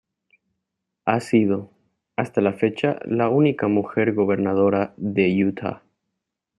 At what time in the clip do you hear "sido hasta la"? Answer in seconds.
1.19-2.53